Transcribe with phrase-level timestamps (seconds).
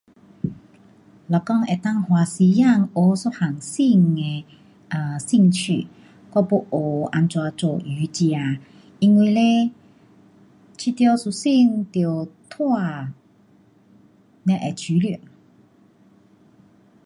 [1.27, 2.89] 如讲能够花时间学一样
[3.61, 4.45] 新的
[4.89, 5.85] um 兴趣，
[6.33, 8.59] 我要学怎样做瑜伽，
[8.97, 9.71] 因为嘞
[10.75, 12.25] 觉得身体要
[12.57, 13.13] 拉
[14.47, 15.19] 才会舒服。